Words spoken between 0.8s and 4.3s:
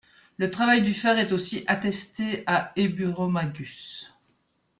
du fer est aussi attesté à Eburomagus.